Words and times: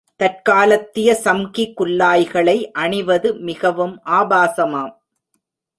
தற்காலத்திய 0.19 1.09
சம்கி 1.23 1.65
குல்லாய்களை 1.77 2.57
அணிவது 2.71 3.35
மிகவும் 3.39 3.95
ஆபாசமாம். 4.05 4.93